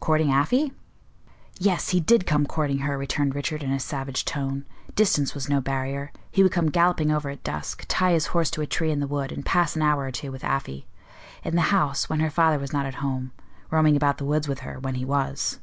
"Courting 0.00 0.30
Afy?" 0.30 0.70
"Yes, 1.58 1.88
he 1.96 2.00
did 2.00 2.26
come 2.26 2.44
courting 2.44 2.80
her," 2.80 2.98
returned 2.98 3.34
Richard, 3.34 3.62
in 3.62 3.70
a 3.72 3.80
savage 3.80 4.26
tone. 4.26 4.66
"Distance 4.94 5.32
was 5.32 5.48
no 5.48 5.62
barrier. 5.62 6.12
He 6.30 6.42
would 6.42 6.52
come 6.52 6.66
galloping 6.70 7.10
over 7.10 7.30
at 7.30 7.42
dusk, 7.42 7.86
tie 7.88 8.12
his 8.12 8.26
horse 8.36 8.50
to 8.50 8.60
a 8.60 8.66
tree 8.66 8.90
in 8.90 9.00
the 9.00 9.06
wood, 9.08 9.32
and 9.32 9.46
pass 9.46 9.74
an 9.74 9.80
hour 9.80 10.02
or 10.04 10.12
two 10.12 10.30
with 10.30 10.44
Afy. 10.44 10.86
In 11.42 11.56
the 11.56 11.72
house, 11.72 12.06
when 12.10 12.20
her 12.20 12.28
father 12.28 12.58
was 12.58 12.74
not 12.74 12.84
at 12.84 12.96
home; 12.96 13.32
roaming 13.70 13.96
about 13.96 14.18
the 14.18 14.26
woods 14.26 14.46
with 14.46 14.58
her, 14.58 14.78
when 14.78 14.96
he 14.96 15.06
was." 15.06 15.58